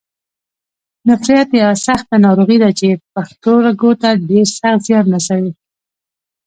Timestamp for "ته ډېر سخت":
4.01-4.81